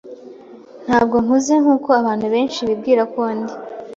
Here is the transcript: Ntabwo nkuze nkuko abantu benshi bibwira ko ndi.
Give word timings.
Ntabwo 0.85 1.15
nkuze 1.23 1.53
nkuko 1.61 1.89
abantu 2.01 2.25
benshi 2.33 2.59
bibwira 2.69 3.03
ko 3.13 3.21
ndi. 3.37 3.53